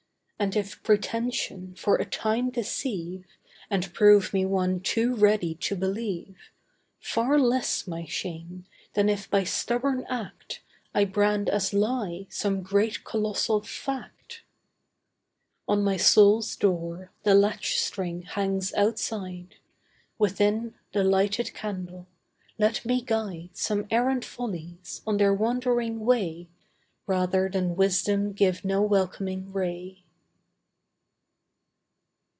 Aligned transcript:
And 0.41 0.55
if 0.55 0.81
pretension 0.81 1.75
for 1.75 1.97
a 1.97 2.03
time 2.03 2.49
deceive, 2.49 3.27
And 3.69 3.93
prove 3.93 4.33
me 4.33 4.43
one 4.43 4.79
too 4.79 5.15
ready 5.15 5.53
to 5.53 5.75
believe, 5.75 6.49
Far 6.99 7.37
less 7.37 7.85
my 7.85 8.05
shame, 8.05 8.65
than 8.95 9.07
if 9.07 9.29
by 9.29 9.43
stubborn 9.43 10.03
act, 10.09 10.63
I 10.95 11.05
brand 11.05 11.47
as 11.47 11.75
lie, 11.75 12.25
some 12.31 12.63
great 12.63 13.03
colossal 13.03 13.61
Fact. 13.61 14.41
On 15.67 15.83
my 15.83 15.95
soul's 15.95 16.55
door, 16.55 17.11
the 17.21 17.35
latch 17.35 17.77
string 17.79 18.23
hangs 18.23 18.73
outside; 18.73 19.57
Within, 20.17 20.73
the 20.91 21.03
lighted 21.03 21.53
candle. 21.53 22.07
Let 22.57 22.83
me 22.83 23.03
guide 23.03 23.51
Some 23.55 23.85
errant 23.91 24.25
follies, 24.25 25.03
on 25.05 25.17
their 25.17 25.35
wandering 25.35 25.99
way, 25.99 26.49
Rather, 27.05 27.47
than 27.47 27.75
Wisdom 27.75 28.31
give 28.33 28.65
no 28.65 28.81
welcoming 28.81 29.53
ray. 29.53 29.99